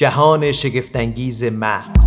[0.00, 1.99] جهان شگفتانگیز مغز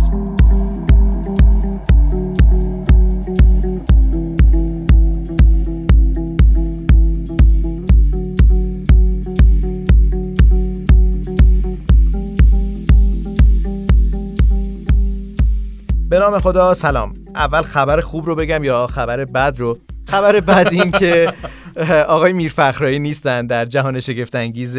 [16.24, 17.14] نام خدا سلام.
[17.34, 19.78] اول خبر خوب رو بگم یا خبر بد رو؟
[20.08, 21.32] خبر بد این که
[22.08, 24.76] آقای میرفخرایی نیستن در جهان شگفت انگیز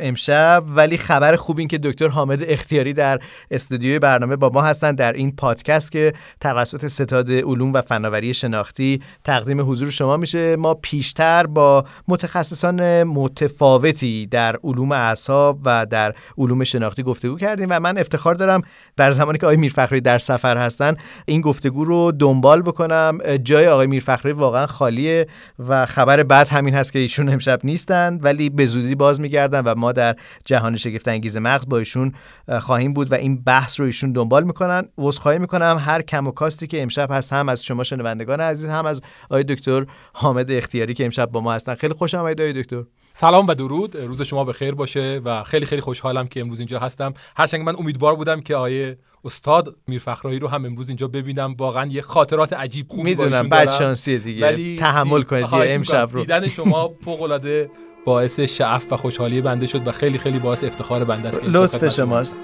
[0.00, 4.94] امشب ولی خبر خوب این که دکتر حامد اختیاری در استودیوی برنامه با ما هستن
[4.94, 10.56] در این پادکست که توسط ستاد علوم و فناوری شناختی تقدیم حضور شما میشه.
[10.56, 17.80] ما پیشتر با متخصصان متفاوتی در علوم اعصاب و در علوم شناختی گفتگو کردیم و
[17.80, 18.62] من افتخار دارم
[18.96, 20.96] در زمانی که آقای میرفخرایی در سفر هستن
[21.26, 23.18] این گفتگو رو دنبال بکنم.
[23.42, 25.26] جای آقای میرفخرایی واقعا خالیه
[25.58, 29.92] و خبر همین هست که ایشون امشب نیستند ولی به زودی باز میگردن و ما
[29.92, 32.12] در جهان شگفت انگیز مغز با ایشون
[32.60, 34.88] خواهیم بود و این بحث رو ایشون دنبال می‌کنن.
[34.98, 38.86] عذرخواهی می‌کنم هر کم و کاستی که امشب هست هم از شما شنوندگان عزیز هم
[38.86, 41.74] از آقای دکتر حامد اختیاری که امشب با ما هستن.
[41.74, 42.82] خیلی خوشم آمدید آقای دکتر.
[43.20, 43.96] سلام و درود.
[43.96, 47.14] روز شما به خیر باشه و خیلی خیلی خوشحالم که امروز اینجا هستم.
[47.36, 51.54] هرچند من امیدوار بودم که آیه استاد میرفخرایی رو هم امروز اینجا ببینم.
[51.58, 54.46] واقعا یه خاطرات عجیب خوبی می‌دونم بعد شانسی دیگه.
[54.46, 56.20] ولی تحمل کنید امشب رو.
[56.20, 57.70] دیدن شما فوق العاده
[58.04, 62.36] باعث شعف و خوشحالی بنده شد و خیلی خیلی باعث افتخار بنده است لطف شماست.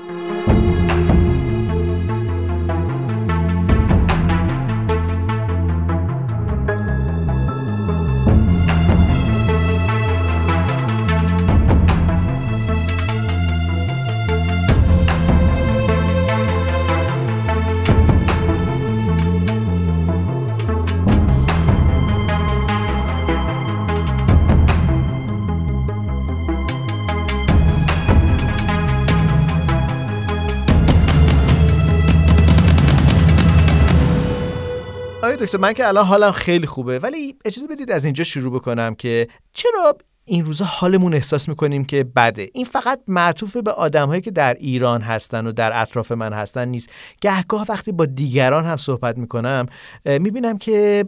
[35.44, 39.28] دکتر من که الان حالم خیلی خوبه ولی اجازه بدید از اینجا شروع بکنم که
[39.52, 44.54] چرا این روزا حالمون احساس می‌کنیم که بده؟ این فقط معطوف به آدمهایی که در
[44.54, 46.90] ایران هستن و در اطراف من هستن نیست.
[47.20, 49.66] گهگاه وقتی با دیگران هم صحبت می‌کنم
[50.04, 51.04] می‌بینم که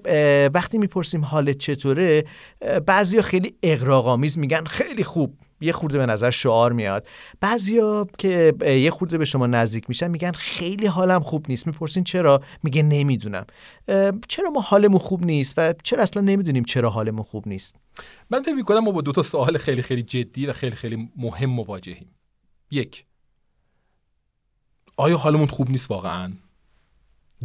[0.54, 2.24] وقتی می‌پرسیم حالت چطوره
[2.86, 5.34] بعضیا خیلی اقراق‌آمیز میگن خیلی خوب.
[5.60, 7.06] یه خورده به نظر شعار میاد.
[7.40, 11.66] بعضیا که یه خورده به شما نزدیک میشن میگن خیلی حالم خوب نیست.
[11.66, 13.46] می‌پرسین چرا؟ میگه نمی‌دونم.
[14.28, 17.76] چرا ما حالمون خوب نیست و چرا اصلا نمی‌دونیم چرا حالمون خوب نیست؟
[18.30, 21.50] من فکر می‌کنم ما با دو تا سوال خیلی خیلی جدی و خیلی خیلی مهم
[21.50, 22.14] مواجهیم.
[22.70, 23.04] یک
[24.96, 26.32] آیا حالمون خوب نیست واقعا؟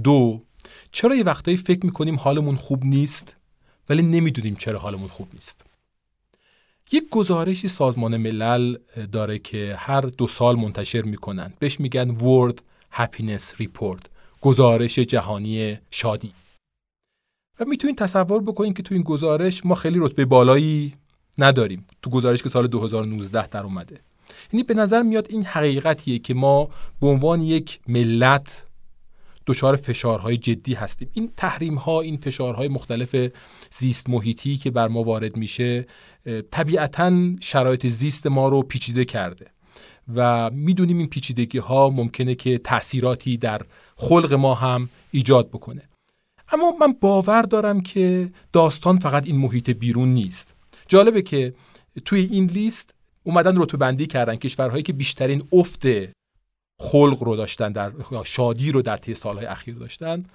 [0.04, 0.44] دو
[0.92, 3.36] چرا یه وقتایی فکر می‌کنیم حالمون خوب نیست
[3.90, 5.66] ولی نمی‌دونیم چرا حالمون خوب نیست؟
[6.94, 8.78] یک گزارشی سازمان ملل
[9.12, 12.56] داره که هر دو سال منتشر می‌کنن بهش میگن World
[12.97, 14.02] Happiness Report
[14.41, 16.31] گزارش جهانی شادی.
[17.59, 20.94] و می‌تونید تصور بکنید که تو این گزارش ما خیلی رتبه بالایی
[21.38, 21.85] نداریم.
[22.01, 24.00] تو گزارش که سال 2019 در اومده.
[24.53, 26.69] یعنی به نظر میاد این حقیقتیه که ما
[27.01, 28.63] به عنوان یک ملت
[29.47, 31.09] دچار فشارهای جدی هستیم.
[31.13, 33.16] این تحریم ها این فشارهای مختلف
[33.72, 35.88] زیست محیطی که بر ما وارد میشه
[36.52, 39.48] طبیعتا شرایط زیست ما رو پیچیده کرده.
[40.16, 43.62] و می‌دونیم این پیچیدگی ها ممکنه که تاثیراتی در
[43.96, 45.81] خلق ما هم ایجاد بکنه.
[46.52, 50.56] اما من باور دارم که داستان فقط این محیط بیرون نیست.
[50.88, 51.54] جالبه که
[52.06, 52.94] توی این لیست
[53.24, 55.86] اومدن رتبه بندی کردن کشورهایی که بیشترین افت
[56.80, 57.92] خلق رو داشتن در
[58.24, 60.26] شادی رو در طی سالهای اخیر داشتن.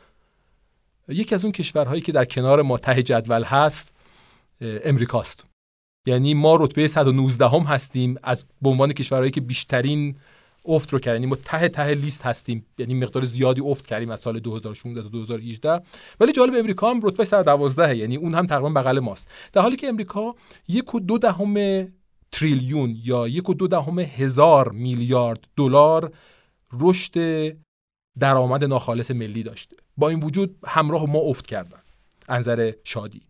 [1.09, 3.95] یکی از اون کشورهایی که در کنار ما ته جدول هست
[4.61, 5.45] امریکاست.
[6.07, 10.17] یعنی ما رتبه 119 هم هستیم از به عنوان کشورهایی که بیشترین
[10.69, 11.29] افت رو کردیم.
[11.29, 12.67] ما ته ته لیست هستیم.
[12.79, 15.83] یعنی مقدار زیادی افت کردیم از سال 2016 تا 2018
[16.21, 19.29] ولی جالب امریکا هم رتبه 112 یعنی اون هم تقریبا بغل ماست.
[19.53, 20.35] در حالی که امریکا
[20.69, 21.87] یک و دو دهم
[22.33, 26.13] تریلیون یا یک و دو دهم هزار میلیارد دلار
[26.81, 27.17] رشد
[28.19, 31.79] درآمد ناخالص ملی داشته با این وجود همراه ما افت کردن.
[32.29, 33.23] انظر شادی.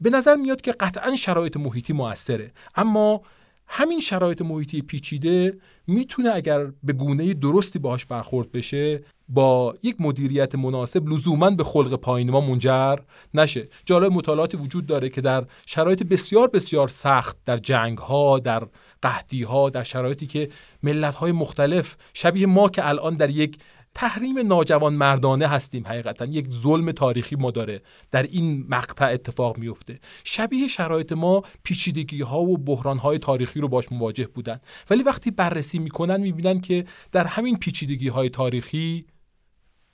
[0.00, 2.52] به نظر میاد که قطعا شرایط محیطی موثره.
[2.74, 3.20] اما
[3.66, 10.54] همین شرایط محیطی پیچیده می‌تونه اگر به گونه درستی باهاش برخورد بشه با یک مدیریت
[10.54, 12.96] مناسب لزوما به خلق پایین ما منجر
[13.34, 13.68] نشه.
[13.84, 18.66] جالب مطالعاتی وجود داره که در شرایط بسیار بسیار سخت در جنگ ها در
[19.02, 20.50] قحطی ها در شرایطی که
[20.82, 23.58] ملت های مختلف شبیه ما که الان در یک
[23.94, 26.24] تحریم ناجوان مردانه هستیم حقیقتا.
[26.24, 27.82] یک ظلم تاریخی ما داره.
[28.10, 30.00] در این مقطع اتفاق میفته.
[30.24, 34.60] شبیه شرایط ما پیچیدگی ها و بحران های تاریخی رو باش مواجه بودن.
[34.90, 39.06] ولی وقتی بررسی می‌کنن می‌بینن که در همین پیچیدگی های تاریخی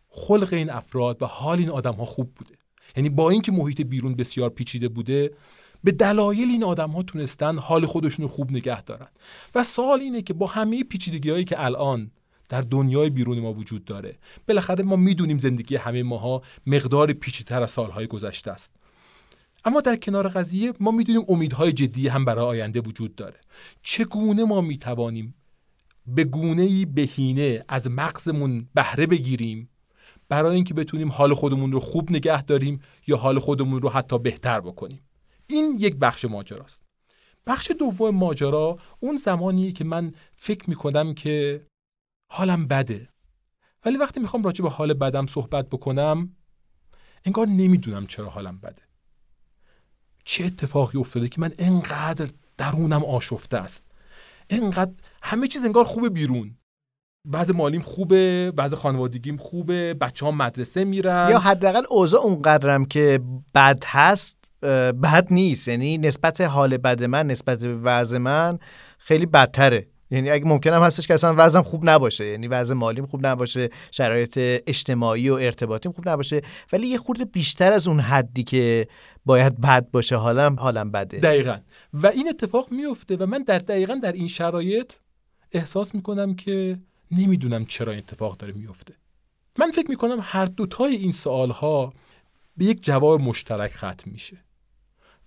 [0.08, 2.54] خلق این افراد و حال این آدم ها خوب بوده.
[2.96, 5.34] یعنی با اینکه محیط بیرون بسیار پیچیده بوده
[5.84, 9.08] به دلایل این آدم ها تونستن حال خودشون رو خوب نگه دارن.
[9.54, 12.10] و سوال اینه که با همه پیچیدگی هایی که الان
[12.48, 14.18] در دنیای بیرون ما وجود داره.
[14.48, 18.76] بالاخره ما می‌دونیم زندگی همه ماها مقدار پیچیدتر از سالهای گذشته است.
[19.64, 23.40] اما در کنار قضیه ما می‌دونیم امیدهای جدی هم برای آینده وجود داره.
[23.82, 25.34] چگونه ما می‌توانیم
[26.06, 29.70] به گونه بهینه از مغزمون بهره بگیریم
[30.28, 34.60] برای اینکه بتونیم حال خودمون رو خوب نگه داریم یا حال خودمون رو حتی بهتر
[34.60, 35.00] بکنیم؟
[35.46, 36.82] این یک بخش ماجراست.
[37.46, 41.66] بخش دوم ماجرا اون زمانیه که من فکر می‌کنم که
[42.28, 43.08] حالم بده.
[43.84, 46.36] ولی وقتی می‌خوام راجع به حال بدم صحبت بکنم
[47.24, 48.82] انگار نمی‌دونم چرا حالم بده.
[50.24, 53.84] چه اتفاقی افتاده که من انقدر درونم آشفته است.
[54.50, 54.92] انقدر
[55.22, 56.56] همه چیز انگار خوبه بیرون.
[57.28, 61.28] بعض مالیم خوبه بعض خانوادگیم خوبه بچه ها مدرسه میرن.
[61.30, 63.20] یا حداقل اوضاع اونقدرم که
[63.54, 64.38] بد هست
[65.02, 65.68] بد نیست.
[65.68, 68.58] یعنی نسبت حال بد من نسبت به وضع من
[68.98, 69.88] خیلی بدتره.
[70.14, 74.32] یعنی اگه ممکنم هستش که اصلا وضعم خوب نباشه یعنی وضع مالیم خوب نباشه شرایط
[74.66, 78.88] اجتماعی و ارتباطیم خوب نباشه ولی یه خورده بیشتر از اون حدی که
[79.24, 81.18] باید بد باشه حالم حالم بده.
[81.18, 81.58] دقیقا.
[81.92, 84.92] و این اتفاق میفته و من در دقیقا در این شرایط
[85.52, 86.78] احساس می‌کنم که
[87.10, 88.94] نمی‌دونم چرا این اتفاق داره میفته
[89.58, 91.92] من فکر می‌کنم هر دوتای این سوال ها
[92.56, 94.36] به یک جواب مشترک ختم میشه.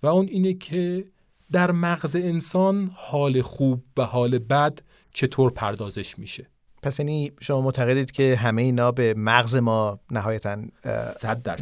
[0.02, 1.04] و اون اینه که
[1.52, 4.78] در مغز انسان حال خوب و حال بد
[5.14, 6.46] چطور پردازش میشه؟
[6.82, 10.56] پس یعنی شما معتقدید که همه اینا به مغز ما نهایتا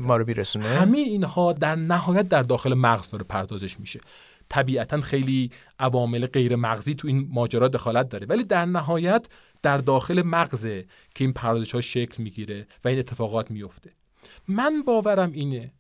[0.03, 4.01] ما رو بیرسونه همه اینها در نهایت در داخل مغز داره پردازش میشه.
[4.49, 8.27] طبیعتا خیلی عوامل غیر مغزی تو این ماجرا دخالت داره.
[8.27, 9.27] ولی در نهایت
[9.63, 13.93] در داخل مغزه که این پردازش ها شکل می‌گیره و این اتفاقات میفته
[14.49, 15.73] من باورم اینه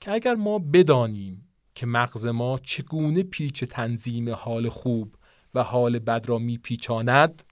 [0.00, 1.45] که اگر ما بدانیم
[1.76, 5.16] که مغز ما چگونه پیچ تنظیم حال خوب
[5.54, 7.42] و حال بد را میپیچاند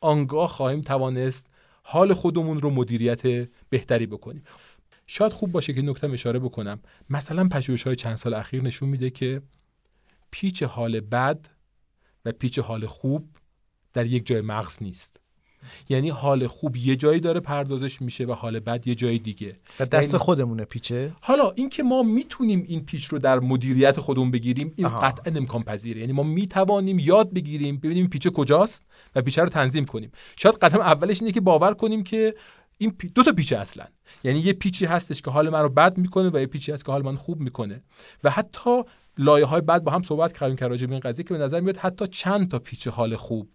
[0.00, 1.46] آنگاه خواهیم توانست
[1.82, 4.44] حال خودمون رو مدیریت بهتری بکنیم.
[5.06, 6.80] شاید خوب باشه که نکته اشاره بکنم.
[7.10, 9.42] مثلا پژوهش های چند سال اخیر نشون میده که
[10.30, 11.46] پیچ حال بد
[12.24, 13.28] و پیچ حال خوب
[13.92, 15.20] در یک جای مغز نیست.
[15.88, 19.56] یعنی حال خوب یه جایی داره پردازش میشه و حال بد یه جای دیگه.
[19.80, 21.12] و دست یعنی خودمونه پیچه.
[21.20, 26.00] حالا اینکه ما می‌تونیم این پیچ رو در مدیریت خودمون بگیریم این قطعا امکان پذیره.
[26.00, 28.82] یعنی ما می‌توانیم یاد بگیریم ببینیم پیچ کجاست
[29.14, 30.12] و پیچه رو تنظیم کنیم.
[30.36, 32.34] شاید قدم اولش اینه که باور کنیم که
[32.78, 33.84] این دو تا پیچه اصلا.
[34.24, 36.92] یعنی یه پیچی هستش که حال من رو بد می‌کنه و یه پیچی هست که
[36.92, 37.82] حال من خوب می‌کنه.
[38.24, 38.82] و حتی
[39.18, 41.60] لایه های بعد با هم صحبت کردیم که راجع به این قضیه که به نظر
[41.60, 43.48] میاد حتی چند تا پیچ حال خوب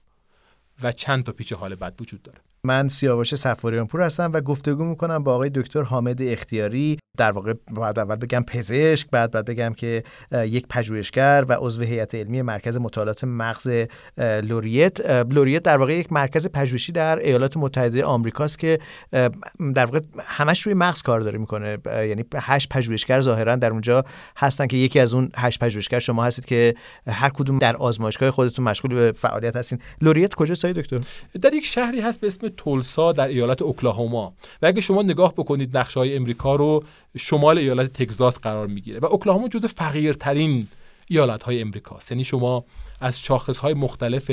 [0.83, 2.39] و چند تا پیچ حال بد وجود داره.
[2.65, 6.97] من سیاوش سفاریان پور هستم و گفتگو می‌کنم با آقای دکتر حامد اختیاری.
[7.17, 12.15] در واقع باید اول بگم پزشک بعد بعد بگم که یک پژوهشگر و عضو هیئت
[12.15, 13.85] علمی مرکز مطالعات مغز
[14.17, 15.09] لوریت.
[15.09, 18.79] لوریت در واقع یک مرکز پژوهشی در ایالات متحده آمریکاست که
[19.75, 21.77] در واقع همش روی مغز کار داره می‌کنه.
[21.85, 24.05] یعنی هشت پژوهشگر ظاهرا در اونجا
[24.37, 26.75] هستن که یکی از اون هشت پژوهشگر شما هستید که
[27.07, 29.79] هر کدوم در آزمایشگاه خودتون مشغول به فعالیت هستین.
[30.01, 30.99] لوریت کجا سایه دکتر؟
[31.41, 34.33] در یک شهری هست به اسم تولسا در ایالت اوکلاهوما.
[34.61, 36.83] و اگه شما نگاه بکنید نقشه های امریکا رو
[37.17, 40.67] شمال ایالت تگزاس قرار می‌گیره و اوکلاهوما جزو فقیرترین
[41.07, 42.11] ایالت های امریکاست.
[42.11, 42.65] یعنی شما
[43.01, 44.31] از شاخص های مختلف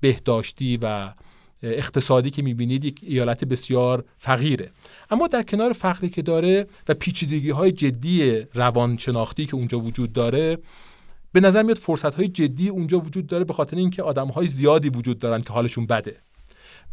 [0.00, 1.12] بهداشتی و
[1.62, 4.70] اقتصادی که می‌بینید یک ایالت بسیار فقیره.
[5.10, 10.58] اما در کنار فقری که داره و پیچیدگی های جدی روانشناختی که اونجا وجود داره
[11.32, 14.88] به نظر میاد فرصت های جدی اونجا وجود داره به خاطر اینکه آدم های زیادی
[14.88, 16.16] وجود دارن که حالشون بده.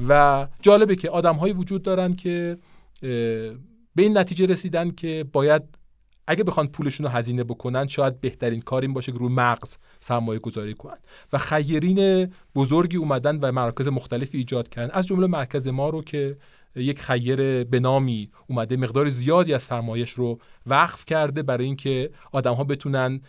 [0.08, 2.58] و جالبه که آدم هایی وجود دارن که
[3.96, 5.64] به این نتیجه رسیدن که باید
[6.28, 10.40] اگه بخوان پولشون رو هزینه بکنن شاید بهترین کار این باشه که روی مغز سرمایه
[10.40, 10.98] گذاری کنن.
[11.34, 14.92] و خیرین بزرگی اومدن و مراکز مختلفی ایجاد کردن.
[14.94, 16.38] از جمله مرکز ما رو که
[16.76, 22.54] یک خیر به نامی اومده مقدار زیادی از سرمایش رو وقف کرده برای اینکه آدم
[22.54, 23.22] ها بتونن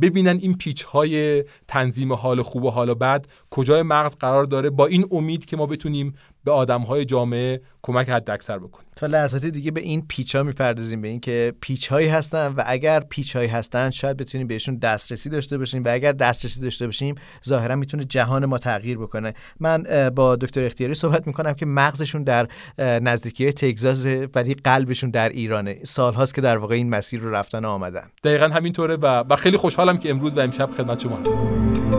[0.00, 4.86] ببینن این پیچ های تنظیم حال خوب و حال بد کجای مغز قرار داره با
[4.86, 6.14] این امید که ما بتونیم
[6.44, 11.00] به آدمهای جامعه کمک حد اکثر بکنیم تا لحظات دیگه به این پیچ ها می‌پردازیم
[11.00, 15.58] به اینکه پیچ هایی هستن و اگر پیچ هایی هستن شاید بتونیم بهشون دسترسی داشته
[15.58, 17.14] باشیم و اگر دسترسی داشته باشیم
[17.48, 19.34] ظاهرا می‌تونه جهان ما تغییر بکنه.
[19.60, 25.28] من با دکتر اختیاری صحبت می‌کنم که مغزشون در نزدیکی های تگزاس ولی قلبشون در
[25.28, 25.78] ایرانه.
[25.84, 28.10] سالهاست که در واقع این مسیر رو رفتن آمدن.
[28.24, 31.97] دقیقا همینطوره و, و خیلی خوشحالم که امروز و امشب خدمت شما هستم.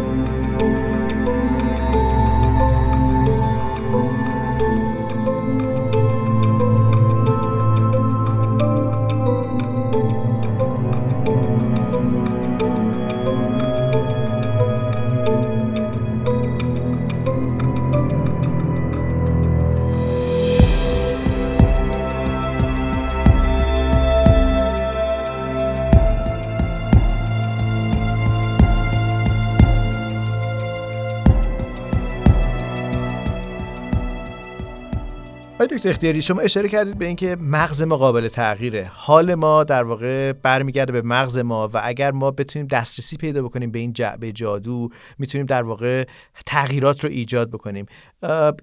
[35.66, 38.92] دکتر اختیاری شما اشاره کردید به اینکه مغز ما قابل تغییره.
[38.94, 43.72] حال ما در واقع برمیگرده به مغز ما و اگر ما بتونیم دسترسی پیدا بکنیم
[43.72, 46.06] به این جعبه جادو می‌تونیم در واقع
[46.46, 47.86] تغییرات رو ایجاد بکنیم.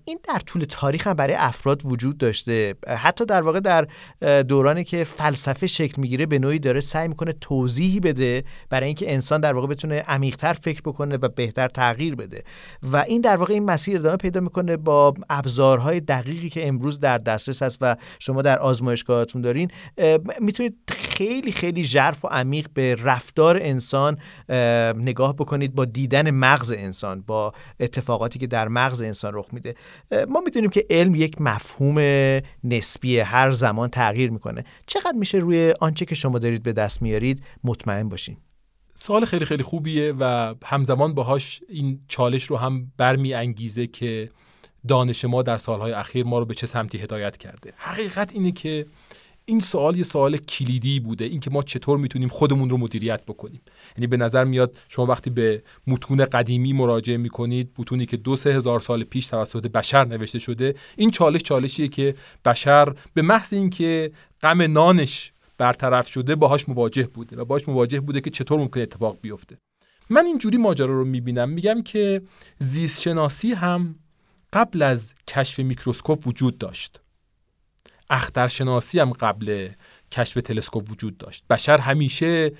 [0.05, 2.75] این در طول تاریخ هم برای افراد وجود داشته.
[2.89, 3.89] حتی در واقع در
[4.43, 9.41] دورانی که فلسفه شکل می‌گیره به نوعی داره سعی می‌کنه توضیحی بده برای اینکه انسان
[9.41, 12.45] در واقع بتونه عمیقتر فکر بکنه و بهتر تغییر بده.
[12.93, 17.19] و این در واقع این مسیر ادامه پیدا می‌کنه با ابزارهای دقیقی که امروز در
[17.19, 19.71] دسترس هست و شما در آزمایشگاهاتون دارین
[20.41, 24.19] می‌تونید خیلی خیلی ژرف و عمیق به رفتار انسان
[24.97, 29.75] نگاه بکنید با دیدن مغز انسان با اتفاقاتی که در مغز انسان رخ میده.
[30.29, 31.99] ما می‌دونیم که علم یک مفهوم
[32.65, 34.65] نسبی هر زمان تغییر می‌کنه.
[34.87, 38.37] چقدر میشه روی آنچه که شما دارید به دست میارید مطمئن باشین؟
[38.95, 44.31] سوال خیلی خیلی خوبیه و همزمان باهاش این چالش رو هم برمی انگیزه که
[44.89, 48.87] دانش ما در سالهای اخیر ما رو به چه سمتی هدایت کرده؟ حقیقت اینه که
[49.49, 53.61] این سوال یه سوال کلیدی بوده اینکه ما چطور می‌تونیم خودمون رو مدیریت بکنیم.
[53.97, 58.51] یعنی به نظر میاد شما وقتی به متون قدیمی مراجعه می‌کنید متونی که دو سه
[58.51, 62.15] هزار سال پیش توسط بشر نوشته شده این چالش چالشیه که
[62.45, 64.13] بشر به محض اینکه
[64.43, 69.19] غم نانش برطرف شده باهاش مواجه بوده و باهاش مواجه بوده که چطور ممکن اتفاق
[69.23, 69.57] بیفته.
[70.11, 71.49] من اینجوری ماجرا رو می‌بینم.
[71.49, 72.23] میگم که
[72.59, 73.95] زیست شناسی هم
[74.53, 77.01] قبل از کشف میکروسکوپ وجود داشت.
[78.11, 79.69] اخترشناسی هم قبل
[80.13, 81.45] کشف تلسکوپ وجود داشت.
[81.51, 82.53] بشر همیشه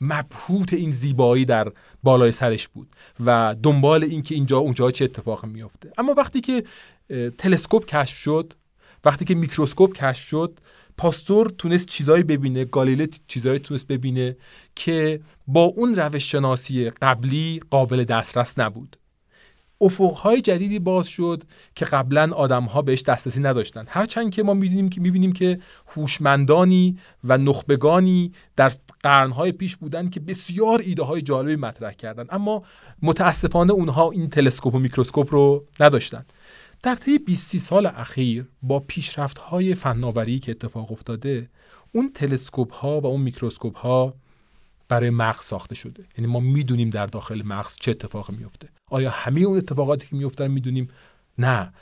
[0.00, 1.72] مبهوت این زیبایی در
[2.02, 2.88] بالای سرش بود
[3.24, 5.92] و دنبال اینکه اینجا اونجا چه اتفاق میافته.
[5.98, 6.64] اما وقتی که
[7.38, 8.54] تلسکوپ کشف شد
[9.04, 10.60] وقتی که میکروسکوپ کشف شد
[10.96, 14.36] پاستور تونست چیزایی ببینه گالیله چیزایی تونست ببینه
[14.76, 18.96] که با اون روش شناسی قبلی قابل دسترس نبود.
[19.80, 21.42] افقهای جدیدی باز شد
[21.74, 23.84] که قبلا آدمها بهش دسترسی نداشتن.
[23.88, 30.20] هرچند که ما می‌بینیم که می‌بینیم که هوشمندانی و نخبگانی در قرنهای پیش بودن که
[30.20, 32.26] بسیار ایده های جالبی مطرح کردن.
[32.30, 32.62] اما
[33.02, 36.24] متاسفانه اونها این تلسکوپ و میکروسکوپ رو نداشتن.
[36.82, 41.48] در طی 20 سال اخیر با پیشرفت های فناوری که اتفاق افتاده
[41.92, 44.14] اون تلسکوپ ها و اون میکروسکوپ ها
[44.88, 46.04] برای مغز ساخته شده.
[46.18, 50.48] یعنی ما می‌دونیم در داخل مغز چه اتفاقی میفته آیا همه اون اتفاقاتی که میفتن
[50.48, 50.88] می‌دونیم؟
[51.38, 51.72] نه.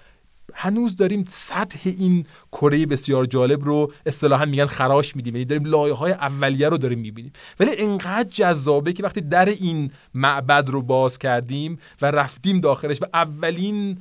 [0.54, 5.34] هنوز داریم سطح این کره بسیار جالب رو اصطلاحا میگن خراش میدیم.
[5.36, 7.32] یعنی داریم لایه های اولیه رو داریم می‌بینیم.
[7.60, 13.06] ولی انقدر جذابه که وقتی در این معبد رو باز کردیم و رفتیم داخلش و
[13.14, 13.98] اولین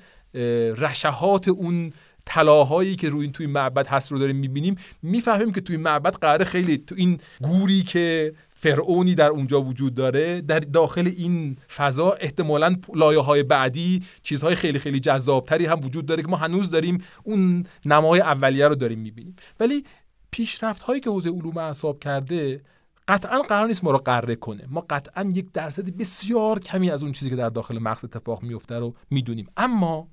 [0.78, 1.94] رشهات اون
[2.26, 6.46] طلاهایی که روی این توی معبد هست رو داریم می‌بینیم می‌فهمیم که توی معبد قراره
[6.46, 8.34] خیلی تو این گوری که
[8.66, 14.80] فرعونی در اونجا وجود داره در داخل این فضا احتمالا لایه های بعدی چیزهای خیلی
[14.80, 19.36] خیلی جذابتری هم وجود داره که ما هنوز داریم اون نمای اولیه رو داریم می‌بینیم.
[19.60, 19.86] ولی
[20.32, 22.62] پیشرفت هایی که حوزه علوم اعصاب کرده
[23.08, 24.66] قطعا قرار نیست ما رو قره کنه.
[24.70, 28.80] ما قطعا یک درصد بسیار کمی از اون چیزی که در داخل مغز اتفاق میفته
[28.80, 29.48] رو می‌دونیم.
[29.58, 30.08] اما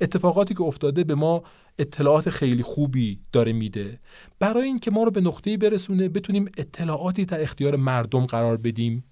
[0.00, 1.42] اتفاقاتی که افتاده به ما
[1.78, 4.00] اطلاعات خیلی خوبی داره میده.
[4.38, 9.04] برای اینکه ما رو به نقطه‌ای برسونه بتونیم اطلاعاتی در اختیار مردم قرار بدیم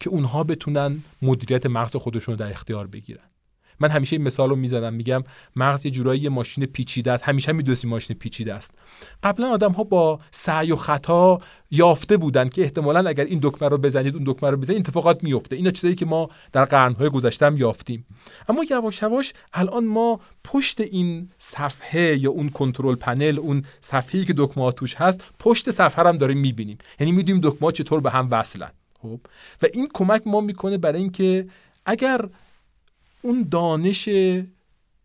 [0.00, 3.30] که اونها بتونن مدیریت مغز خودشون رو در اختیار بگیرن.
[3.80, 5.24] من همیشه این مثال رو می‌زنم میگم
[5.56, 7.24] مغز یه جورایی ماشین پیچیده است.
[7.24, 8.74] همیشه می‌دونستی ماشین پیچیده است.
[9.22, 11.40] قبلا آدم ها با سعی و خطا
[11.70, 15.56] یافته بودن که احتمالا اگر این دکمه رو بزنید اون دکمه رو بزنید اتفاقات میفته
[15.56, 18.06] اینا چیزایی که ما در قرنهای گذشته یافتیم.
[18.48, 24.34] اما یواش یواش الان ما پشت این صفحه یا اون کنترل پنل اون صفحه‌ای که
[24.36, 26.78] دکمه توش هست پشت صفحه هم داریم می‌بینیم.
[27.00, 28.70] یعنی می‌دونیم دکمه چطور به هم وصلن.
[29.02, 29.20] خب؟
[29.62, 31.46] و این کمک ما می‌کنه برای اینکه
[31.86, 32.20] اگر
[33.26, 34.08] اون دانش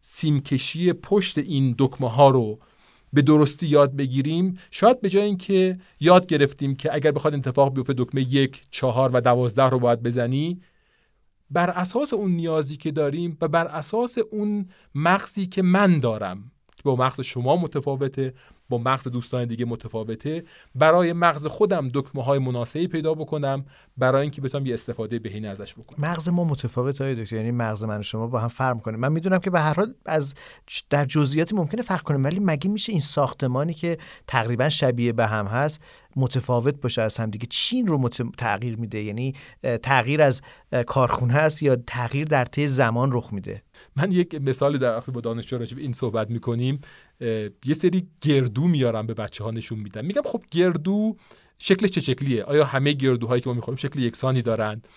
[0.02, 2.60] سیمکشی پشت این دکمه ها رو
[3.14, 4.58] به درستی یاد بگیریم.
[4.72, 9.22] شاید به جای اینکه یاد گرفتیم که اگر بخواد اتفاق بیفته دکمه یک چهار و
[9.22, 10.62] دوازده رو باید بزنی
[11.52, 16.52] بر اساس اون نیازی که داریم و بر اساس اون مغزی که من دارم
[16.84, 18.34] با مغز شما متفاوته
[18.72, 20.44] با مغز دوستان دیگه متفاوته.
[20.76, 23.66] برای مغز خودم دکمه های مناسبی پیدا بکنم
[23.98, 26.10] برای اینکه بتونم یه استفاده بهینه ازش بکنم.
[26.10, 28.98] مغز ما متفاوت های دکتر یعنی مغز من و شما با هم فرق می‌کنه.
[28.98, 30.34] من می‌دونم که به هر حال از
[30.90, 33.98] در جزئیاتی ممکنه فرق کنه ولی مگه میشه این ساختمانی که
[34.28, 35.82] تقریبا شبیه به هم هست
[36.16, 37.48] متفاوت باشه از هم دیگه.
[37.50, 38.36] چین رو مت...
[38.38, 39.02] تغییر میده.
[39.04, 39.36] یعنی
[39.84, 40.42] تغییر از
[40.88, 43.62] کارخونه است یا تغییر در طی زمان رخ میده؟
[43.96, 46.82] من یک مثالی در وقتی با دانشجو راجع این صحبت می‌کنیم.
[47.66, 51.18] یه سری گردو میارم به بچه ها نشون میدم میگم خب گردو
[51.60, 54.88] شکلش چه شکلیه؟ آیا همه گردوهایی که ما می‌خوریم شکل یکسانی دارند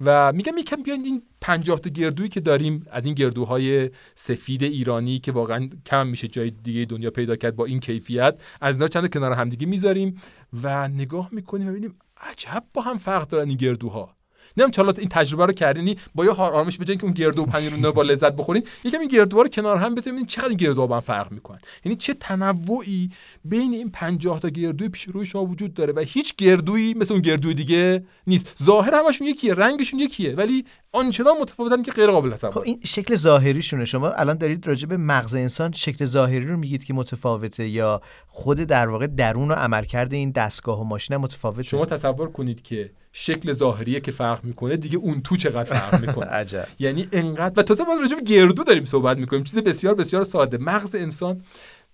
[0.00, 5.18] و میگم یکم بیاین این 50 تا گردویی که داریم از این گردوهای سفید ایرانی
[5.18, 9.12] که واقعا کم میشه جای دیگه دنیا پیدا کرد با این کیفیت از اینا چند
[9.12, 10.20] کنار همدیگه می‌ذاریم
[10.62, 14.16] و نگاه می‌کنیم و ببینیم عجب با هم فرق دارن این گردوها.
[14.56, 17.42] نمی‌دونم چالا این تجربه رو کردین یعنی با یه هار آرامش بجن که اون گردو
[17.42, 20.56] و پنیر رو با لذت بخورین یکم این گردوها رو کنار هم بذارین چقدر این
[20.56, 21.58] گردوها با هم فرق می‌کنن.
[21.84, 23.10] یعنی چه تنوعی
[23.44, 27.22] بین این 50 تا گردوی پیش روی شما وجود داره و هیچ گردویی مثل اون
[27.22, 28.56] گردوی دیگه نیست.
[28.62, 33.14] ظاهر همشون یکیه رنگشون یکیه ولی آنچنان متفاوتن که غیر قابل تصور خب این شکل
[33.14, 33.84] ظاهریشونه.
[33.84, 38.58] شما الان دارید راجع به مغز انسان شکل ظاهری رو میگید که متفاوته یا خود
[38.58, 43.52] در واقع درون و عملکرد این دستگاه و ماشین متفاوته؟ شما تصور کنید که شکل
[43.52, 46.68] ظاهریه که فرق می‌کنه دیگه اون تو چقدر فرق می‌کنه؟ عجب.
[46.78, 49.44] یعنی انقدر و تازه ما راجع به گردو داریم صحبت می‌کنیم.
[49.44, 50.58] چیز بسیار بسیار ساده.
[50.58, 51.42] مغز انسان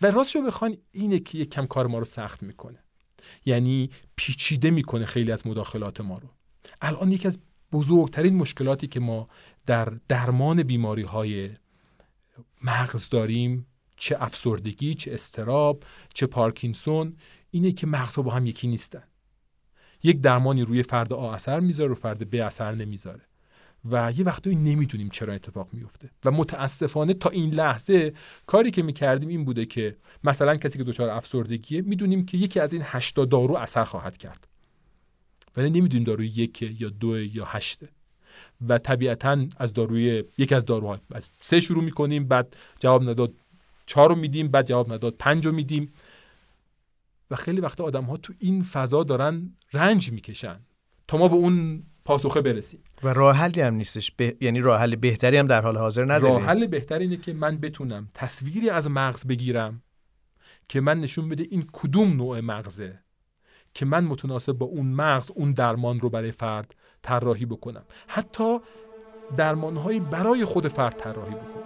[0.03, 2.79] و راستش رو بخوان اینه که یک کم کار ما رو سخت می‌کنه.
[3.45, 6.29] یعنی پیچیده می‌کنه خیلی از مداخلات ما رو.
[6.81, 7.39] الان یکی از
[7.73, 9.29] بزرگترین مشکلاتی که ما
[9.67, 11.51] در درمان بیماری های
[12.63, 15.83] مغز داریم چه افسردگی چه استراب
[16.15, 17.17] چه پارکینسون
[17.51, 19.03] اینه که مغزها با هم یکی نیستن.
[20.03, 23.23] یک درمانی روی فرد آ اثر می‌ذاره و فرد ب اثر نمی‌ذاره.
[23.91, 28.13] و یه وقتایی نمی‌دونیم چرا اتفاق میفته و متاسفانه تا این لحظه
[28.47, 32.73] کاری که می‌کردیم این بوده که مثلا کسی که دچار افسردگیه می‌دونیم که یکی از
[32.73, 34.49] این هشتا دارو اثر خواهد کرد.
[35.57, 37.89] ولی نمی‌دونیم داروی یک یا دو یا هشته.
[38.69, 41.01] و طبیعتا از داروی یک از داروها.
[41.13, 43.33] از سه شروع می‌کنیم بعد جواب نداد
[43.87, 45.93] چهار رو میدیم بعد جواب نداد پنج رو میدیم.
[47.31, 50.61] و خیلی وقت آدم ها تو این فضا دارن رنج می‌کشن
[51.09, 52.81] تا ما به اون پاسخه برسیم.
[53.03, 54.11] و راه حلی هم نیستش.
[54.11, 54.37] به...
[54.41, 56.37] یعنی راه حل بهتری هم در حال حاضر نداریم.
[56.37, 59.83] راه حل بهتری اینه که من بتونم تصویری از مغز بگیرم
[60.69, 62.99] که من نشون بده این کدوم نوع مغزه.
[63.75, 67.83] که من متناسب با اون مغز اون درمان رو برای فرد طراحی بکنم.
[68.07, 68.59] حتی
[69.37, 71.63] درمانهایی برای خود فرد طراحی بکنم.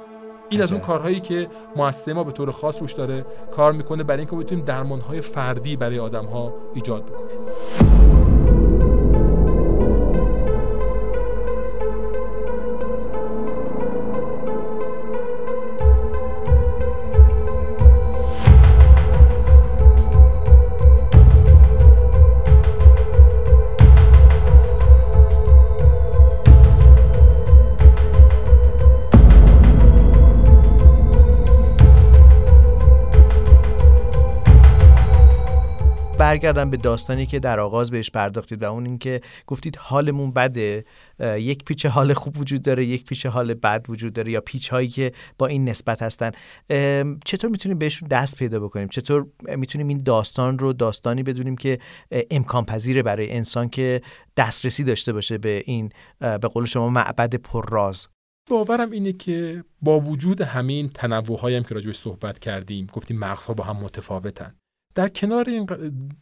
[0.48, 4.18] این از اون کارهایی که مؤسسه ما به طور خاص روش داره کار می‌کنه برای
[4.18, 8.23] اینکه بتونیم درمانهای فردی برای آدمها ایجاد بکنیم.
[36.34, 40.84] برگردم به داستانی که در آغاز بهش پرداختید و اون اینکه گفتید حالمون بده
[41.20, 44.88] یک پیچ حال خوب وجود داره یک پیچ حال بد وجود داره یا پیچ هایی
[44.88, 46.30] که با این نسبت هستن.
[47.24, 51.78] چطور می‌تونیم بهشون دست پیدا بکنیم؟ چطور می‌تونیم این داستان رو داستانی بدونیم که
[52.30, 54.02] امکان پذیره برای انسان که
[54.36, 58.08] دسترسی داشته باشه به این به قول شما معبد پرراز؟
[58.50, 63.64] باورم اینه که با وجود همین تنوع هم که راجبش صحبت کردیم گفتیم مغزها با
[63.64, 64.54] هم متفاوتن.
[64.94, 65.66] در کنار این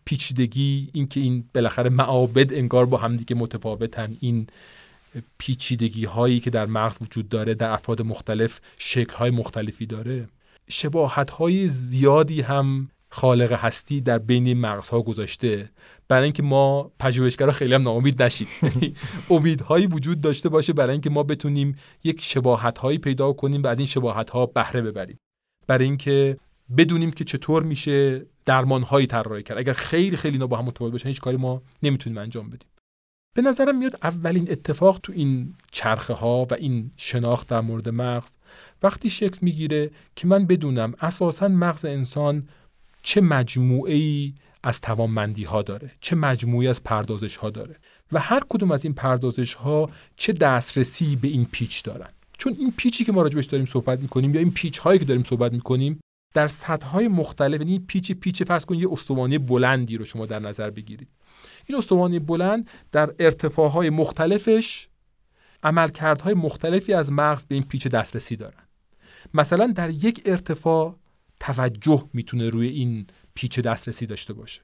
[0.04, 4.46] پیچیدگی اینکه این بالاخره معابد انگار با همدیگه متفاوتن این
[5.38, 10.28] پیچیدگی هایی که در مغز وجود داره در افراد مختلف شکل های مختلفی داره
[10.68, 15.70] شباهت های زیادی هم خالق هستی در بین مغزها گذاشته.
[16.08, 18.48] برای اینکه ما پژوهشگرا خیلی هم ناامید نشید
[19.30, 23.78] امیدهایی وجود داشته باشه برای اینکه ما بتونیم یک شباهت هایی پیدا کنیم و از
[23.78, 25.18] این شباهت ها بهره ببریم.
[25.66, 26.36] برای اینکه
[26.76, 29.58] بدونیم که چطور میشه درمان هایی طراحی کرد.
[29.58, 32.68] اگر خیلی خیلی اینا با هم متفاوت باشن هیچ کاری ما نمی‌تونیم انجام بدیم.
[33.36, 38.32] به نظرم میاد اولین اتفاق تو این چرخه ها و این شناخت در مورد مغز
[38.82, 42.48] وقتی شکل می‌گیره که من بدونم اساسا مغز انسان
[43.02, 47.76] چه مجموعه ای از توانمندی ها داره چه مجموعی از پردازش ها داره
[48.12, 52.08] و هر کدوم از این پردازش ها چه دسترسی به این پیچ دارن.
[52.38, 55.22] چون این پیچی که ما راجبش داریم صحبت می‌کنیم یا این پیچ هایی که داریم
[55.22, 56.00] صحبت می‌کنیم
[56.34, 56.50] در
[56.92, 61.08] های مختلف یعنی پیچ پیچ فرض کنید یه استوانه بلندی رو شما در نظر بگیرید.
[61.66, 64.88] این استوانه بلند در ارتفاع های مختلفش
[65.62, 68.62] عملکردهای مختلفی از مغز به این پیچ دسترسی دارن.
[69.34, 70.96] مثلا در یک ارتفاع
[71.40, 74.62] توجه می‌تونه روی این پیچ دسترسی داشته باشه.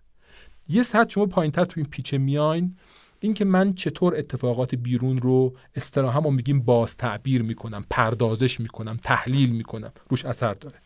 [0.69, 2.77] یه سطح شما پایینتر تو این پیچ میاین
[3.21, 9.51] اینکه من چطور اتفاقات بیرون رو اصطلاحا ما میگیم باز تعبیر می‌کنم پردازش می‌کنم تحلیل
[9.51, 10.77] می‌کنم روش اثر داره.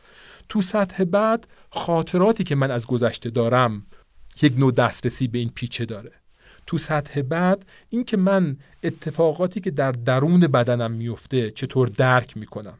[0.52, 3.86] تو سطح بعد خاطراتی که من از گذشته دارم
[4.42, 6.12] یک نوع دسترسی به این پیچه داره.
[6.66, 12.78] تو سطح بعد اینکه من اتفاقاتی که در درون بدنم میفته چطور درک می‌کنم.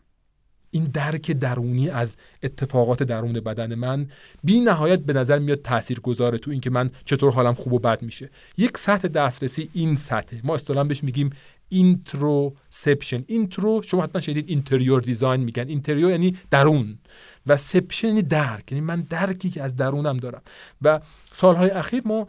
[0.71, 4.07] این درک درونی از اتفاقات درون بدن من
[4.45, 8.03] بی نهایت به نظر میاد تأثیر گذاره تو اینکه من چطور حالم خوب و بد
[8.03, 8.31] میشه.
[8.59, 10.37] یک سطح دسترسی این سطح.
[10.45, 11.31] ما اصطلاحا بهش میگیم
[11.69, 15.69] interoception intero شما حتما شنیدید interior design میگن.
[15.69, 16.99] interior یعنی درون.
[17.47, 20.43] و ception یعنی درک یعنی من درکی که از درونم دارم.
[20.83, 21.01] و
[21.33, 22.27] سالهای اخیر ما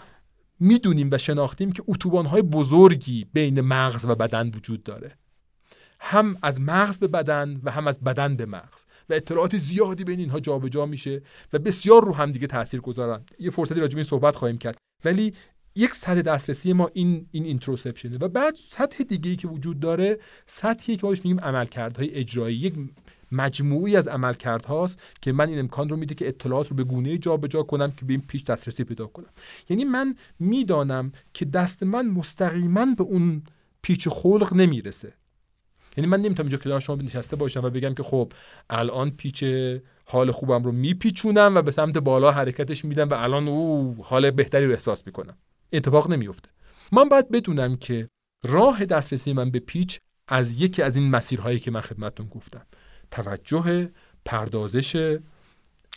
[0.59, 5.17] می‌دونیم و شناختیم که اتوبان بزرگی بین مغز و بدن وجود داره.
[5.99, 8.85] هم از مغز به بدن و هم از بدن به مغز.
[9.09, 11.21] و اطلاعات زیادی بین اینها جابجا جا میشه
[11.53, 14.77] و بسیار رو هم دیگه تاثیر گذارن یه فرصتی راجع به صحبت خواهیم کرد.
[15.05, 15.33] ولی
[15.75, 20.19] یک سطح دسترسی ما این این اینتروسپشنه و بعد سطح دیگه ای که وجود داره
[20.45, 22.57] سطحی که ما میگیم عملکردهای اجرایی.
[22.57, 22.73] یک
[23.33, 27.17] مجموعی از عملکرد هاست که من این امکان رو میده که اطلاعات رو به گونه
[27.17, 29.29] جابجا کنم که به این پیش دسترسی پیدا کنم.
[29.69, 33.43] یعنی من می‌دانم که دست من مستقیما به اون
[33.81, 35.13] پیچ خلق نمی‌رسه.
[35.97, 38.33] یعنی من نمی‌تونم اینجا کنار شما نشسته باشم و بگم که خب
[38.69, 39.43] الان پیچ
[40.05, 44.65] حال خوبم رو میپیچونم و به سمت بالا حرکتش میدم و الان او حال بهتری
[44.65, 45.37] رو احساس می‌کنم.
[45.73, 46.49] اتفاق نمیفته
[46.91, 48.09] من باید بدونم که
[48.45, 52.65] راه دسترسی من به پیچ از یکی از این مسیرهایی که من خدمتتون گفتم.
[53.13, 53.89] توجه
[54.25, 55.17] پردازش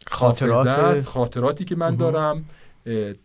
[0.06, 1.00] خاطرات.
[1.00, 2.44] خاطراتی که من دارم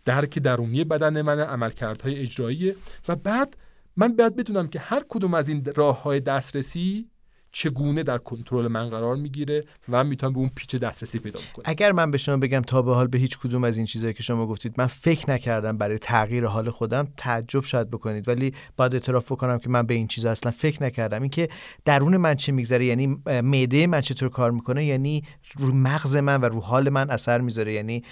[0.04, 2.74] درک درونی بدن من عملکردهای اجرایی.
[3.08, 3.56] و بعد
[3.96, 7.08] من باید بدونم که هر کدوم از این راه های دسترسی
[7.52, 11.64] چگونه در کنترل من قرار می‌گیره و من می‌تونم به اون پیچ دسترسی پیدا کنم
[11.64, 14.22] اگر من به شما بگم تا به حال به هیچ کدوم از این چیزهایی که
[14.22, 19.32] شما گفتید من فکر نکردم برای تغییر حال خودم تعجب شاید بکنید ولی باید اعتراف
[19.32, 21.22] بکنم که من به این چیز اصلا فکر نکردم.
[21.22, 21.48] اینکه
[21.84, 25.24] درون من چه میگذره یعنی معده من چطور کار می‌کنه یعنی
[25.56, 27.72] رو مغز من و رو حال من اثر می‌ذاره.
[27.72, 28.04] یعنی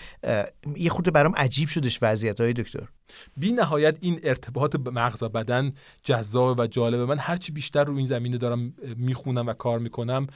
[0.76, 2.88] یه خورده برام عجیب شدش وضعیت های دکتر.
[3.36, 5.72] بی نهایت این ارتباط مغز و بدن
[6.02, 10.26] جذاب و جالبه من هرچی بیشتر رو این زمینه دارم می‌خونم و کار می‌کنم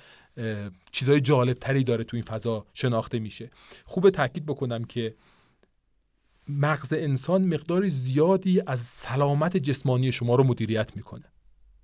[0.93, 3.51] چیزهای جالب تری داره تو این فضا شناخته میشه.
[3.85, 5.15] خوبه تاکید بکنم که
[6.49, 11.25] مغز انسان مقدار زیادی از سلامت جسمانی شما رو مدیریت می‌کنه.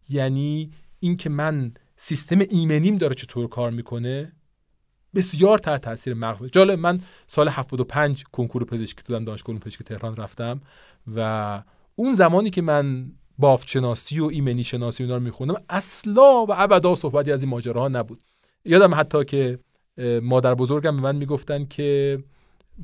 [0.09, 4.33] یعنی اینکه من سیستم ایمنیم داره چطور کار می‌کنه
[5.15, 6.51] بسیار تحت تاثیر مغز.
[6.53, 10.61] جالب من سال 75 کنکور پزشکی دادم دانشگاه پزشکی تهران رفتم
[11.17, 11.63] و
[11.95, 16.95] اون زمانی که من بافت شناسی و ایمنی شناسی اونا رو میخوندم اصلا و ابدا
[16.95, 18.21] صحبتی از این ماجراها نبود.
[18.65, 19.59] یادم حتی که
[20.23, 22.19] مادر بزرگم به من می‌گفتن که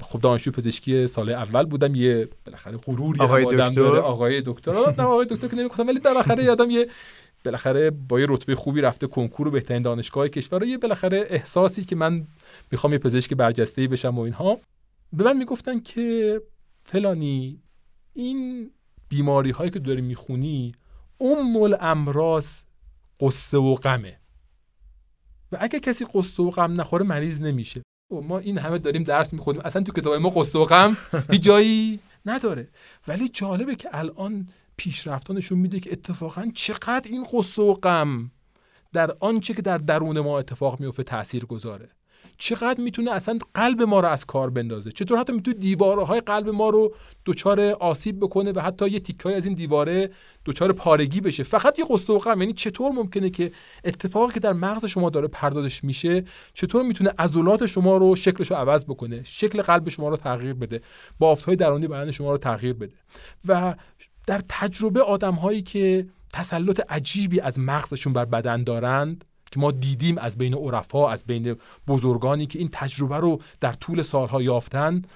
[0.02, 4.72] خب دانشجو پزشکی سال اول بودم یه بالاخره غروری آقای دکتر؟ آقای دکتر.
[4.72, 6.86] نه آقای دکتر که نمی‌گفتم ولی بالاخره یادم یه
[7.46, 11.84] بالاخره با یه رتبه خوبی رفته کنکور و بهترین دانشگاه کشور و یه بالاخره احساسی
[11.84, 12.26] که من
[12.72, 14.60] می‌خوام یه پزشک برجسته بشم و اینها.
[15.12, 16.40] به من می‌گفتن که
[16.84, 17.60] فلانی
[18.12, 18.70] این
[19.08, 20.72] بیماری هایی که داری می‌خونی
[21.20, 22.48] ام الامراض
[23.20, 24.16] قصه و غمه.
[25.52, 27.82] و اگه کسی قصه و غم نخوره مریض نمیشه.
[28.12, 29.60] و ما این همه داریم درس می‌خونیم.
[29.64, 30.96] اصلا تو کتاب ما قصه و غم
[31.30, 32.68] هیچ جایی نداره.
[33.08, 38.30] ولی جالبه که الان پیشرفتانشون میده که اتفاقا چقدر این قصه و غم
[38.92, 41.88] در آنچه که در درون ما اتفاق میفته تاثیر گذاره
[42.38, 44.92] چقدر می‌تونه اصلا قلب ما رو از کار بندازه.
[44.92, 46.94] چطور حتی می‌تونه دیوارهای قلب ما رو
[47.26, 50.10] دچار آسیب بکنه و حتی یه تیکای از این دیواره
[50.46, 51.42] دچار پارگی بشه.
[51.42, 52.40] فقط یه قصه و غم.
[52.40, 53.52] یعنی چطور ممکنه که
[53.84, 58.56] اتفاقی که در مغز شما داره پردازش میشه چطور می‌تونه عضلات شما رو شکلش رو
[58.56, 60.82] عوض بکنه شکل قلب شما رو تغییر بده
[61.18, 62.94] بافتهای درونی بدن شما رو تغییر بده.
[63.48, 63.74] و
[64.26, 70.18] در تجربه آدم هایی که تسلط عجیبی از مغزشون بر بدن دارند که ما دیدیم
[70.18, 71.56] از بین عرفا از بین
[71.88, 75.06] بزرگانی که این تجربه رو در طول سالها یافتند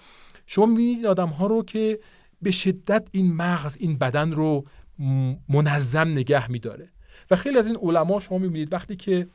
[0.46, 2.01] شما می‌بینید آدم ها رو که
[2.42, 4.64] به شدت این مغز این بدن رو
[5.49, 6.92] منظم نگه میداره.
[7.31, 9.29] و خیلی از این علما شما می‌بینید وقتی که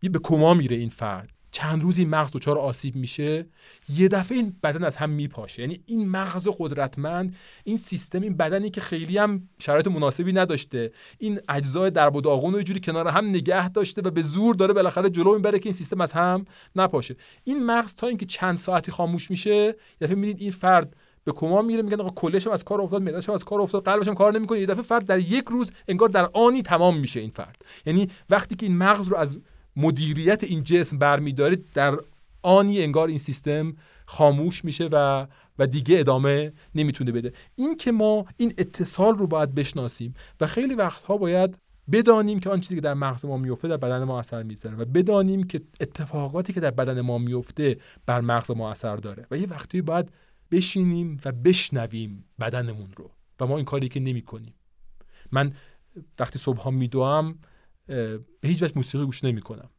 [0.00, 1.33] به کما میره این فرد.
[1.54, 3.46] چند روزی مغز دچار آسیب میشه
[3.88, 5.62] یه دفعه این بدن از هم میپاشه.
[5.62, 10.92] یعنی این مغز قدرتمند این سیستم این بدنی که خیلی هم شرایط مناسبی نداشته.
[11.18, 14.74] این اجزای درب و داغون رو جوری کنار هم نگه داشته و به زور داره
[14.74, 16.44] بالاخره جلو می‌بره که این سیستم از هم
[16.76, 17.16] نپاشه.
[17.44, 21.62] این مغز تا اینکه چند ساعتی خاموش میشه یه دفعه می‌بینید این فرد به کما
[21.62, 24.60] میره میگن آقا کلش از کار افتاد معدهش از کار افتاد قلبش هم کار نمی‌کنه.
[24.60, 27.64] یه دفعه فرد در یک روز انگار در آنی تمام میشه این فرد.
[27.86, 29.38] یعنی وقتی که این مغز رو از
[29.76, 31.98] مدیریت این جسم برمیداره در
[32.42, 33.74] آنی انگار این سیستم
[34.06, 35.26] خاموش میشه و
[35.58, 37.32] و دیگه ادامه نمی‌تونه بده.
[37.54, 41.58] این که ما این اتصال رو باید بشناسیم و خیلی وقتها باید
[41.92, 44.84] بدانیم که آن چیزی که در مغز ما میفته در بدن ما اثر می‌ذاره و
[44.84, 49.46] بدانیم که اتفاقاتی که در بدن ما میفته بر مغز ما اثر داره و یه
[49.46, 50.10] وقتی باید
[50.50, 53.10] بشینیم و بشنویم بدنمون رو
[53.40, 54.54] و ما این کاری که نمی کنیم
[55.32, 55.52] من
[56.18, 57.38] وقتی صبح میدوام
[57.86, 59.70] به هیچ وجه موسیقی گوش نمی کنم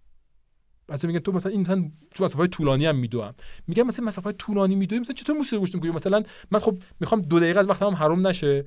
[0.90, 3.34] مثلا میگن تو مثلا این مثلا تو مسافه طولانی هم میدوام
[3.68, 7.40] میگم مثلا مسافه طولانی میدوی مثلا چطور موسیقی گوش نمی‌کنی مثلا من خب می‌خوام دو
[7.40, 8.66] دقیقه از وقتم حروم نشه.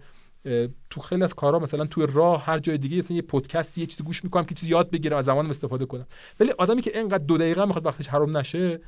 [0.91, 4.03] تو خیلی از کارا مثلا تو راه هر جای دیگه مثلا یه پادکست یه چیزی
[4.03, 6.07] گوش می‌کنم که چیزی یاد بگیرم از زمانم استفاده کنم.
[6.41, 8.81] ولی آدمی که اینقدر دو دقیقه می‌خواد وقتش حروم نشه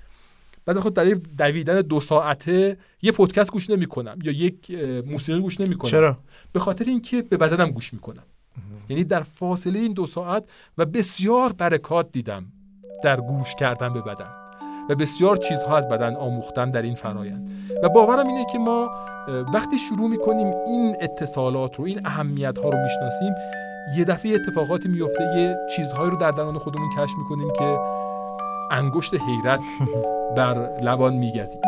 [0.64, 1.04] بعد خود در
[1.38, 4.70] دویدن دو ساعته یه پادکست گوش نمی‌کنم یا یک
[5.06, 5.90] موسیقی گوش نمی‌کنم.
[5.90, 6.18] چرا؟
[6.52, 8.24] به خاطر اینکه به بدنم گوش می‌کنم.
[8.88, 10.44] یعنی در فاصله این دو ساعت
[10.78, 12.44] و بسیار برکات دیدم
[13.04, 14.30] در گوش کردن به بدن
[14.90, 17.50] و بسیار چیزها از بدن آموختم در این فرایند.
[17.82, 18.90] و باورم اینه که ما
[19.54, 23.34] وقتی شروع می‌کنیم این اتصالات رو این اهمیت ها رو می‌شناسیم
[23.96, 27.78] یه دفعه اتفاقاتی میفته یه چیزهایی رو در درون خودمون کشف می‌کنیم که
[28.70, 29.60] انگشت حیرت
[30.36, 31.60] بر لبان میگزید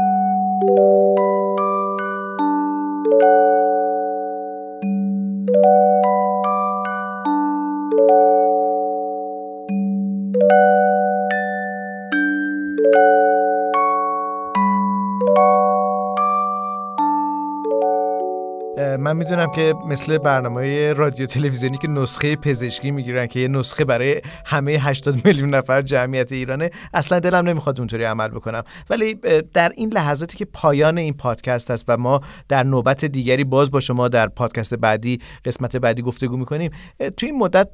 [19.22, 24.72] می‌دونم که مثل برنامه رادیو تلویزیونی که نسخه پزشکی می‌گیرن که یه نسخه برای همه
[24.72, 28.62] 80 میلیون نفر جمعیت ایرانه اصلا دلم نمی‌خواد اونطوری عمل بکنم.
[28.90, 29.14] ولی
[29.54, 33.80] در این لحظاتی که پایان این پادکست هست و ما در نوبت دیگری باز با
[33.80, 36.70] شما در پادکست بعدی قسمت بعدی گفتگو می‌کنیم
[37.16, 37.68] توی این مدت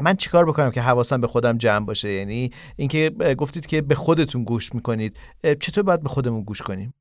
[0.00, 4.44] من چیکار بکنم که حواسم به خودم جمع باشه؟ یعنی اینکه گفتید که به خودتون
[4.44, 5.16] گوش می‌کنید
[5.60, 6.94] چطور باید به خودمون گوش کنیم؟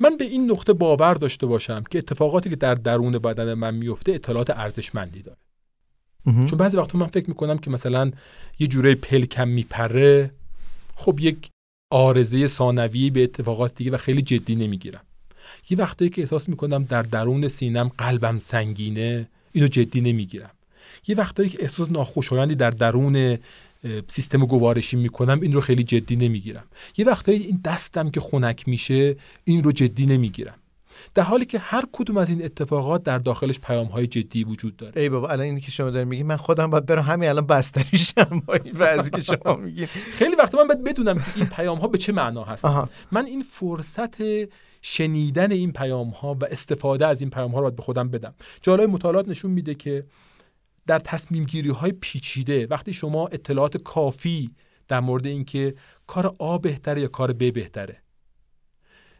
[0.00, 4.12] من به این نقطه باور داشته باشم که اتفاقاتی که در درون بدن من میفته
[4.12, 5.38] اطلاعات ارزشمندی داره.
[6.46, 8.10] چون بعضی وقتا من فکر می‌کنم که مثلا
[8.58, 10.30] یه جوره پلکم میپره
[10.94, 11.48] خب یک
[11.90, 15.02] آرزه ثانوی به اتفاقات دیگه و خیلی جدی نمی‌گیرم.
[15.70, 20.50] یه وقتایی که احساس می‌کنم در درون سینم قلبم سنگینه اینو جدی نمی‌گیرم.
[21.08, 23.38] یه وقتایی که احساس ناخوشایندی در درون
[24.08, 26.64] سیستم گوارشی می‌کنم این رو خیلی جدی نمی‌گیرم.
[26.96, 30.54] یه وقتایی این دستم که خنک میشه این رو جدی نمی‌گیرم.
[31.14, 35.02] در حالی که هر کدوم از این اتفاقات در داخلش پیام های جدی وجود داره.
[35.02, 38.42] ای بابا الان اینی که شما دارین میگی من خودم باید برم همین الان بستریشم
[38.46, 39.86] با این وضعی که شما میگی.
[39.86, 42.64] خیلی وقتا من باید بدونم که این پیام ها به چه معنا هست
[43.12, 44.16] من این فرصت
[44.82, 48.34] شنیدن این پیام ها و استفاده از این پیام ها رو باید به خودم بدم.
[48.62, 50.04] جالب مطالعات نشون میده که
[50.88, 52.66] در تصمیم گیری های پیچیده.
[52.66, 54.50] وقتی شما اطلاعات کافی
[54.88, 55.74] در مورد اینکه
[56.06, 58.02] کار آ بهتره یا کار ب بهتره.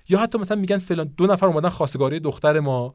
[0.08, 2.94] یا حتی مثلا میگن فلان دو نفر اومدن خواستگاری دختر ما.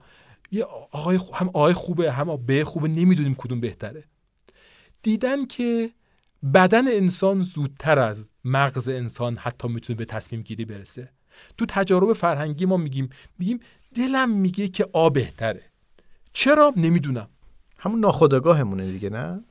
[0.51, 4.03] یه آقای هم آقای خوبه هم ب خوبه نمی‌دونیم کدوم بهتره.
[5.01, 5.91] دیدن که
[6.53, 11.09] بدن انسان زودتر از مغز انسان حتی می‌تونه به تصمیم گیری برسه.
[11.57, 13.09] تو تجارب فرهنگی ما میگیم
[13.39, 13.59] میگیم
[13.95, 15.63] دلم میگه که آ بهتره.
[16.33, 17.29] چرا؟ نمی‌دونم.
[17.83, 19.43] همون ناخودآگاهمونه دیگه نه؟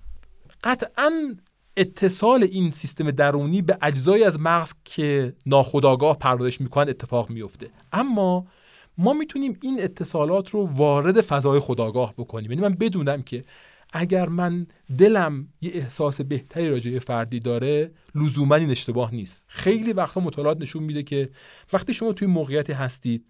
[0.64, 1.36] قطعا
[1.76, 8.46] اتصال این سیستم درونی به اجزایی از مغز که ناخودآگاه پردازش می‌کنن اتفاق میفته اما
[8.98, 12.50] ما می‌تونیم این اتصالات رو وارد فضای خداگاه بکنیم.
[12.50, 13.44] یعنی من بدونم که
[13.92, 14.66] اگر من
[14.98, 19.42] دلم یه احساس بهتری راجع فردی داره لزوما این اشتباه نیست.
[19.46, 21.30] خیلی وقتا مطالعات نشون میده که
[21.72, 23.24] وقتی شما توی موقعیتی هستید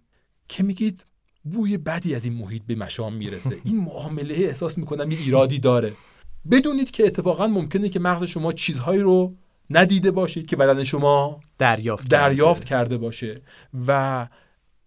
[0.47, 1.05] که میگید
[1.43, 3.57] بوی بدی از این محیط به مشام می‌رسه.
[3.63, 5.93] این معامله احساس می‌کنم یه ایرادی داره.
[6.51, 9.33] بدونید که اتفاقا ممکنه که مغز شما چیزهایی رو
[9.69, 13.35] ندیده باشید که بدن شما دریافت, دریافت کرده باشه
[13.87, 14.27] و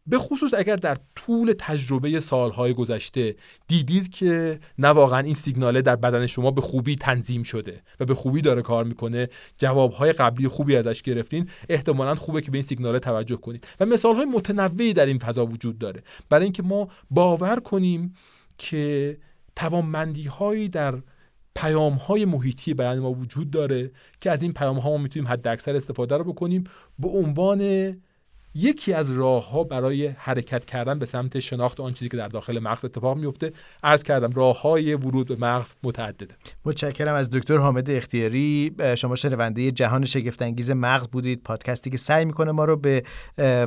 [0.07, 3.37] به خصوص اگر در طول تجربه سالهای گذشته
[3.69, 8.15] دیدید که نه واقعا این سیگناله در بدن شما به خوبی تنظیم شده و به
[8.15, 12.99] خوبی داره کار می‌کنه جوابهای قبلی خوبی ازش گرفتین احتمالا خوبه که به این سیگناله
[12.99, 13.67] توجه کنید.
[13.81, 16.03] و مثالهای متنوعی در این فضا وجود داره.
[16.29, 18.15] برای اینکه ما باور کنیم
[18.59, 19.17] که
[19.57, 20.95] توانمندی هایی در
[21.55, 23.91] پیام های محیطی بیان ما وجود داره
[24.21, 26.65] که از این پیام ها ما می‌تونیم حد اکثر استفاده رو بکنیم
[26.99, 27.61] به عنوان
[28.59, 32.59] یکی از راه ها برای حرکت کردن به سمت شناخت آن چیزی که در داخل
[32.59, 36.35] مغز اتفاق میفته عرض کردم راه های ورود به مغز متعدده.
[36.65, 38.75] متشکرم از دکتر حامد اختیاری.
[38.97, 41.43] شما شنونده جهان شگفت انگیز مغز بودید.
[41.43, 43.03] پادکستی که سعی می‌کنه ما رو به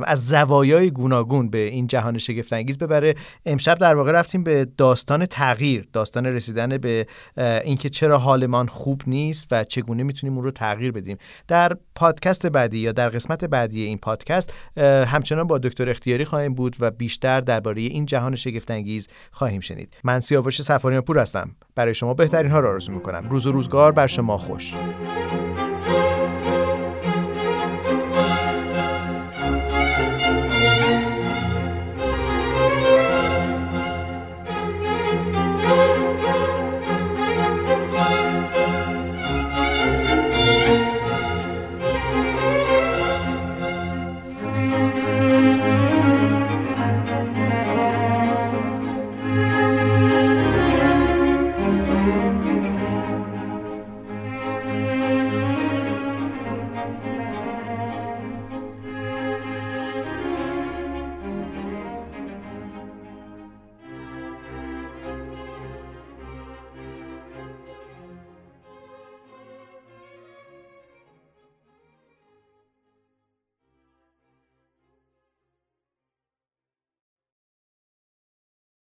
[0.03, 3.15] از زوایای گوناگون به این جهان شگفت انگیز ببره.
[3.45, 9.47] امشب در واقع رفتیم به داستان تغییر داستان رسیدن به اینکه چرا حالمان خوب نیست
[9.51, 11.17] و چگونه می‌تونیم اون رو تغییر بدیم.
[11.47, 16.75] در پادکست بعدی یا در قسمت بعدی این پادکست همچنان با دکتر اختیاری خواهیم بود
[16.79, 19.97] و بیشتر درباره این جهان شگفتانگیز خواهیم شنید.
[20.03, 21.55] من سیاوش سفاریان پور هستم.
[21.75, 23.29] برای شما بهترین ها را آرزو می‌کنم.
[23.29, 24.75] روز و روزگار بر شما خوش.